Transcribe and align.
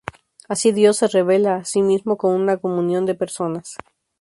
Así, 0.49 0.71
Dios 0.71 0.97
se 0.97 1.07
revela 1.09 1.57
a 1.57 1.63
sí 1.63 1.83
mismo 1.83 2.17
como 2.17 2.33
una 2.33 2.57
comunión 2.57 3.05
de 3.05 3.13
personas. 3.13 3.77